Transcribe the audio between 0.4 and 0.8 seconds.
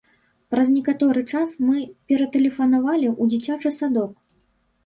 Праз